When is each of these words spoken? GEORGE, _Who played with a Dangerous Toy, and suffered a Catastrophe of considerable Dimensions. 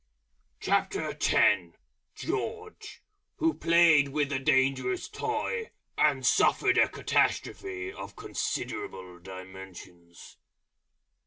GEORGE, 0.59 1.75
_Who 3.39 3.59
played 3.59 4.07
with 4.07 4.31
a 4.31 4.39
Dangerous 4.39 5.07
Toy, 5.07 5.69
and 5.95 6.25
suffered 6.25 6.79
a 6.79 6.89
Catastrophe 6.89 7.93
of 7.93 8.15
considerable 8.15 9.19
Dimensions. 9.19 10.37